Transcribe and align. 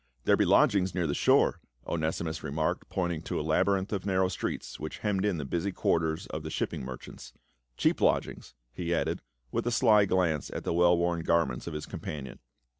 "There 0.25 0.35
be 0.35 0.45
lodgings 0.45 0.95
near 0.95 1.05
the 1.05 1.13
shore," 1.13 1.59
Onesimus 1.85 2.41
remarked, 2.41 2.89
pointing 2.89 3.21
to 3.21 3.39
a 3.39 3.45
labyrinth 3.45 3.93
of 3.93 4.03
narrow 4.03 4.29
streets 4.29 4.79
which 4.79 4.97
hemmed 5.05 5.23
in 5.25 5.37
the 5.37 5.45
busy 5.45 5.71
quarters 5.71 6.25
of 6.25 6.41
the 6.41 6.49
shipping 6.49 6.83
merchants," 6.83 7.33
cheap 7.77 8.01
lodgings," 8.01 8.55
he 8.73 8.95
added, 8.95 9.21
with 9.51 9.67
a 9.67 9.71
sly 9.71 10.05
glance 10.05 10.49
at 10.49 10.63
the 10.63 10.73
well 10.73 10.97
worn 10.97 11.21
garments 11.21 11.67
of 11.67 11.75
his 11.75 11.85
companion. 11.85 12.39